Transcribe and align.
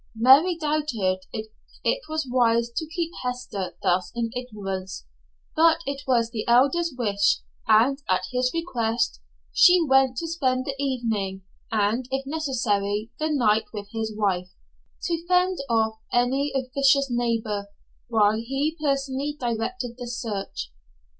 Mary 0.15 0.57
doubted 0.57 1.19
if 1.31 1.51
it 1.83 2.01
was 2.09 2.27
wise 2.27 2.71
to 2.75 2.87
keep 2.89 3.11
Hester 3.21 3.75
thus 3.83 4.11
in 4.15 4.31
ignorance, 4.35 5.05
but 5.55 5.81
it 5.85 6.01
was 6.07 6.31
the 6.31 6.43
Elder's 6.47 6.91
wish, 6.97 7.41
and 7.67 8.01
at 8.09 8.23
his 8.31 8.49
request 8.51 9.19
she 9.53 9.79
went 9.85 10.17
to 10.17 10.27
spend 10.27 10.65
the 10.65 10.73
evening 10.81 11.43
and 11.71 12.07
if 12.09 12.25
necessary 12.25 13.11
the 13.19 13.29
night 13.29 13.65
with 13.73 13.89
his 13.91 14.11
wife, 14.17 14.49
to 15.03 15.23
fend 15.27 15.59
off 15.69 15.99
any 16.11 16.51
officious 16.55 17.09
neighbor, 17.11 17.67
while 18.07 18.37
he 18.39 18.75
personally 18.81 19.37
directed 19.39 19.97
the 19.99 20.07
search. 20.07 20.71